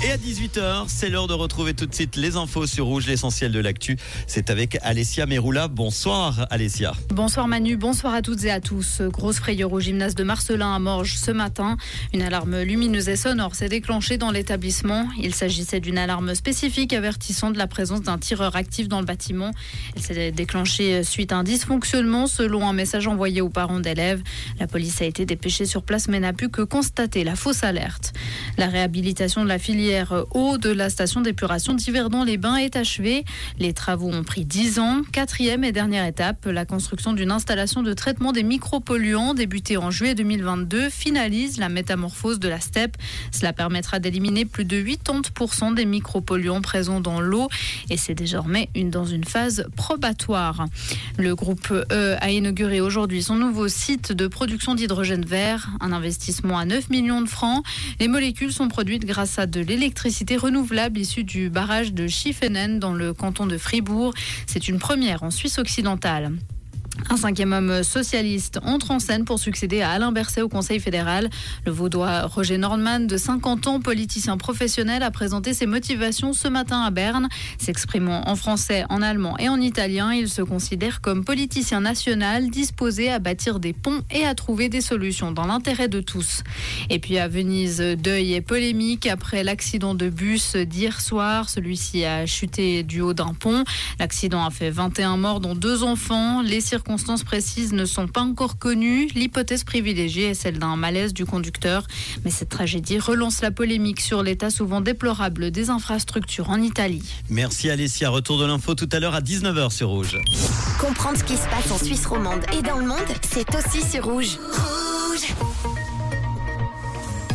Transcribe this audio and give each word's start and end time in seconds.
Et 0.00 0.12
à 0.12 0.16
18h, 0.16 0.84
c'est 0.86 1.10
l'heure 1.10 1.26
de 1.26 1.32
retrouver 1.32 1.74
tout 1.74 1.84
de 1.84 1.92
suite 1.92 2.14
les 2.14 2.36
infos 2.36 2.68
sur 2.68 2.86
Rouge, 2.86 3.08
l'essentiel 3.08 3.50
de 3.50 3.58
l'actu. 3.58 3.96
C'est 4.28 4.48
avec 4.48 4.78
Alessia 4.82 5.26
Meroula. 5.26 5.66
Bonsoir 5.66 6.46
Alessia. 6.50 6.92
Bonsoir 7.08 7.48
Manu, 7.48 7.76
bonsoir 7.76 8.14
à 8.14 8.22
toutes 8.22 8.44
et 8.44 8.50
à 8.52 8.60
tous. 8.60 9.02
Grosse 9.02 9.38
frayeur 9.38 9.72
au 9.72 9.80
gymnase 9.80 10.14
de 10.14 10.22
Marcelin 10.22 10.72
à 10.72 10.78
Morges 10.78 11.16
ce 11.16 11.32
matin. 11.32 11.76
Une 12.14 12.22
alarme 12.22 12.62
lumineuse 12.62 13.08
et 13.08 13.16
sonore 13.16 13.56
s'est 13.56 13.68
déclenchée 13.68 14.18
dans 14.18 14.30
l'établissement. 14.30 15.08
Il 15.18 15.34
s'agissait 15.34 15.80
d'une 15.80 15.98
alarme 15.98 16.32
spécifique 16.36 16.92
avertissant 16.92 17.50
de 17.50 17.58
la 17.58 17.66
présence 17.66 18.02
d'un 18.02 18.18
tireur 18.18 18.54
actif 18.54 18.86
dans 18.86 19.00
le 19.00 19.06
bâtiment. 19.06 19.50
Elle 19.96 20.02
s'est 20.02 20.30
déclenchée 20.30 21.02
suite 21.02 21.32
à 21.32 21.38
un 21.38 21.44
dysfonctionnement 21.44 22.28
selon 22.28 22.68
un 22.68 22.72
message 22.72 23.08
envoyé 23.08 23.40
aux 23.40 23.50
parents 23.50 23.80
d'élèves. 23.80 24.22
La 24.60 24.68
police 24.68 25.02
a 25.02 25.06
été 25.06 25.26
dépêchée 25.26 25.66
sur 25.66 25.82
place 25.82 26.06
mais 26.06 26.20
n'a 26.20 26.32
pu 26.32 26.50
que 26.50 26.62
constater 26.62 27.24
la 27.24 27.34
fausse 27.34 27.64
alerte. 27.64 28.12
La 28.58 28.66
réhabilitation 28.66 29.44
de 29.44 29.48
la 29.48 29.60
filière 29.60 30.24
eau 30.32 30.58
de 30.58 30.70
la 30.70 30.90
station 30.90 31.20
d'épuration 31.20 31.74
d'Yverdon-les-Bains 31.74 32.56
est 32.56 32.74
achevée. 32.74 33.24
Les 33.60 33.72
travaux 33.72 34.08
ont 34.08 34.24
pris 34.24 34.44
10 34.44 34.80
ans. 34.80 35.02
Quatrième 35.12 35.62
et 35.62 35.70
dernière 35.70 36.04
étape, 36.04 36.44
la 36.44 36.64
construction 36.64 37.12
d'une 37.12 37.30
installation 37.30 37.84
de 37.84 37.92
traitement 37.92 38.32
des 38.32 38.42
micropolluants 38.42 39.34
débutée 39.34 39.76
en 39.76 39.92
juillet 39.92 40.16
2022 40.16 40.90
finalise 40.90 41.58
la 41.58 41.68
métamorphose 41.68 42.40
de 42.40 42.48
la 42.48 42.58
steppe. 42.58 42.96
Cela 43.30 43.52
permettra 43.52 44.00
d'éliminer 44.00 44.44
plus 44.44 44.64
de 44.64 44.82
80% 44.82 45.74
des 45.74 45.84
micropolluants 45.84 46.60
présents 46.60 47.00
dans 47.00 47.20
l'eau 47.20 47.48
et 47.90 47.96
c'est 47.96 48.16
désormais 48.16 48.70
une, 48.74 48.90
dans 48.90 49.06
une 49.06 49.24
phase 49.24 49.68
probatoire. 49.76 50.66
Le 51.16 51.36
groupe 51.36 51.72
E 51.92 52.16
a 52.20 52.30
inauguré 52.32 52.80
aujourd'hui 52.80 53.22
son 53.22 53.36
nouveau 53.36 53.68
site 53.68 54.10
de 54.10 54.26
production 54.26 54.74
d'hydrogène 54.74 55.24
vert, 55.24 55.68
un 55.78 55.92
investissement 55.92 56.58
à 56.58 56.64
9 56.64 56.90
millions 56.90 57.22
de 57.22 57.28
francs. 57.28 57.64
Les 58.00 58.08
molécules 58.08 58.47
sont 58.52 58.68
produites 58.68 59.04
grâce 59.04 59.38
à 59.38 59.46
de 59.46 59.60
l'électricité 59.60 60.36
renouvelable 60.36 60.98
issue 60.98 61.24
du 61.24 61.50
barrage 61.50 61.92
de 61.92 62.06
Schiffenen 62.06 62.78
dans 62.78 62.92
le 62.92 63.14
canton 63.14 63.46
de 63.46 63.58
Fribourg. 63.58 64.14
C'est 64.46 64.68
une 64.68 64.78
première 64.78 65.22
en 65.22 65.30
Suisse 65.30 65.58
occidentale. 65.58 66.32
Un 67.10 67.16
cinquième 67.16 67.54
homme 67.54 67.82
socialiste 67.82 68.60
entre 68.64 68.90
en 68.90 68.98
scène 68.98 69.24
pour 69.24 69.38
succéder 69.38 69.80
à 69.80 69.92
Alain 69.92 70.12
Berset 70.12 70.42
au 70.42 70.48
Conseil 70.50 70.78
fédéral. 70.78 71.30
Le 71.64 71.72
vaudois 71.72 72.26
Roger 72.26 72.58
Nordman, 72.58 73.06
de 73.06 73.16
50 73.16 73.66
ans, 73.66 73.80
politicien 73.80 74.36
professionnel, 74.36 75.02
a 75.02 75.10
présenté 75.10 75.54
ses 75.54 75.64
motivations 75.64 76.34
ce 76.34 76.48
matin 76.48 76.82
à 76.82 76.90
Berne. 76.90 77.28
S'exprimant 77.56 78.28
en 78.28 78.36
français, 78.36 78.84
en 78.90 79.00
allemand 79.00 79.38
et 79.38 79.48
en 79.48 79.58
italien, 79.58 80.12
il 80.12 80.28
se 80.28 80.42
considère 80.42 81.00
comme 81.00 81.24
politicien 81.24 81.80
national 81.80 82.50
disposé 82.50 83.10
à 83.10 83.18
bâtir 83.18 83.58
des 83.58 83.72
ponts 83.72 84.02
et 84.10 84.26
à 84.26 84.34
trouver 84.34 84.68
des 84.68 84.82
solutions 84.82 85.32
dans 85.32 85.46
l'intérêt 85.46 85.88
de 85.88 86.02
tous. 86.02 86.42
Et 86.90 86.98
puis 86.98 87.16
à 87.16 87.26
Venise, 87.26 87.80
deuil 87.80 88.34
et 88.34 88.42
polémique 88.42 89.06
après 89.06 89.44
l'accident 89.44 89.94
de 89.94 90.10
bus 90.10 90.56
d'hier 90.56 91.00
soir. 91.00 91.48
Celui-ci 91.48 92.04
a 92.04 92.26
chuté 92.26 92.82
du 92.82 93.00
haut 93.00 93.14
d'un 93.14 93.32
pont. 93.32 93.64
L'accident 93.98 94.44
a 94.44 94.50
fait 94.50 94.68
21 94.68 95.16
morts, 95.16 95.40
dont 95.40 95.54
deux 95.54 95.82
enfants. 95.82 96.42
Les 96.42 96.60
circonstances 96.60 96.97
précises 97.24 97.72
ne 97.72 97.84
sont 97.84 98.06
pas 98.06 98.20
encore 98.20 98.58
connues. 98.58 99.08
L'hypothèse 99.14 99.64
privilégiée 99.64 100.30
est 100.30 100.34
celle 100.34 100.58
d'un 100.58 100.76
malaise 100.76 101.14
du 101.14 101.24
conducteur. 101.24 101.86
Mais 102.24 102.30
cette 102.30 102.48
tragédie 102.48 102.98
relance 102.98 103.40
la 103.40 103.50
polémique 103.50 104.00
sur 104.00 104.22
l'état 104.22 104.50
souvent 104.50 104.80
déplorable 104.80 105.50
des 105.50 105.70
infrastructures 105.70 106.50
en 106.50 106.60
Italie. 106.60 107.02
Merci 107.30 107.70
Alessia. 107.70 108.10
Retour 108.10 108.38
de 108.38 108.46
l'info 108.46 108.74
tout 108.74 108.88
à 108.92 109.00
l'heure 109.00 109.14
à 109.14 109.20
19h 109.20 109.70
sur 109.70 109.88
Rouge. 109.88 110.16
Comprendre 110.80 111.18
ce 111.18 111.24
qui 111.24 111.36
se 111.36 111.48
passe 111.48 111.70
en 111.70 111.78
Suisse 111.78 112.06
romande 112.06 112.42
et 112.58 112.62
dans 112.62 112.78
le 112.78 112.86
monde, 112.86 112.98
c'est 113.22 113.48
aussi 113.54 113.82
sur 113.88 114.04
Rouge. 114.04 114.38
Rouge 114.38 114.77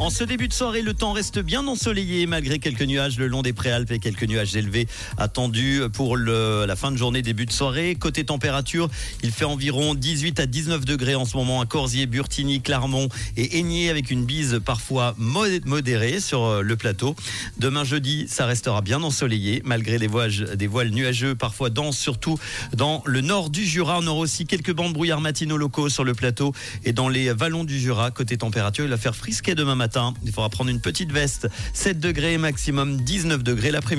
en 0.00 0.08
ce 0.08 0.24
début 0.24 0.48
de 0.48 0.54
soirée, 0.54 0.80
le 0.80 0.94
temps 0.94 1.12
reste 1.12 1.40
bien 1.40 1.66
ensoleillé 1.66 2.26
malgré 2.26 2.58
quelques 2.58 2.84
nuages 2.84 3.18
le 3.18 3.26
long 3.26 3.42
des 3.42 3.52
préalpes 3.52 3.90
et 3.90 3.98
quelques 3.98 4.24
nuages 4.24 4.56
élevés 4.56 4.88
attendus 5.18 5.82
pour 5.92 6.16
la 6.16 6.74
fin 6.74 6.90
de 6.90 6.96
journée, 6.96 7.20
début 7.20 7.44
de 7.44 7.52
soirée. 7.52 7.94
Côté 7.96 8.24
température, 8.24 8.88
il 9.22 9.30
fait 9.30 9.44
environ 9.44 9.94
18 9.94 10.40
à 10.40 10.46
19 10.46 10.86
degrés 10.86 11.16
en 11.16 11.26
ce 11.26 11.36
moment 11.36 11.60
à 11.60 11.66
Corsier, 11.66 12.06
Burtigny, 12.06 12.62
Clermont 12.62 13.10
et 13.36 13.58
Aigné 13.58 13.90
avec 13.90 14.10
une 14.10 14.24
bise 14.24 14.60
parfois 14.64 15.14
modérée 15.18 16.20
sur 16.20 16.44
euh, 16.44 16.62
le 16.62 16.76
plateau. 16.76 17.14
Demain 17.58 17.84
jeudi, 17.84 18.26
ça 18.26 18.46
restera 18.46 18.80
bien 18.80 19.02
ensoleillé 19.02 19.60
malgré 19.66 19.98
des 19.98 20.06
voiles, 20.06 20.90
nuageux 20.90 21.34
parfois 21.34 21.68
denses, 21.68 21.98
surtout 21.98 22.38
dans 22.74 23.02
le 23.04 23.20
nord 23.20 23.50
du 23.50 23.66
Jura. 23.66 23.98
On 23.98 24.06
aura 24.06 24.20
aussi 24.20 24.46
quelques 24.46 24.72
bancs 24.72 24.88
de 24.88 24.94
brouillard 24.94 25.20
matinaux 25.20 25.58
locaux 25.58 25.90
sur 25.90 26.04
le 26.04 26.14
plateau 26.14 26.54
et 26.84 26.94
dans 26.94 27.10
les 27.10 27.34
vallons 27.34 27.64
du 27.64 27.78
Jura. 27.78 28.10
Côté 28.10 28.38
température, 28.38 28.84
il 28.84 28.90
va 28.90 28.96
faire 28.96 29.14
frisquer 29.14 29.54
demain 29.54 29.76
Il 30.24 30.32
faudra 30.32 30.48
prendre 30.48 30.70
une 30.70 30.80
petite 30.80 31.12
veste. 31.12 31.48
7 31.72 31.98
degrés 31.98 32.38
maximum 32.38 32.96
19 33.00 33.42
degrés 33.42 33.70
l'après-midi. 33.70 33.90